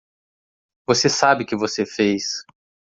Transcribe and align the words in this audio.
Você 0.87 1.07
sabe 1.09 1.45
que 1.45 1.55
você 1.55 1.85
fez. 1.85 2.43